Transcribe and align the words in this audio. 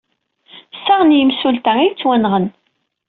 Sa 0.85 0.95
n 1.07 1.15
yimsulta 1.17 1.71
ay 1.77 1.83
yettwenɣen. 1.87 2.47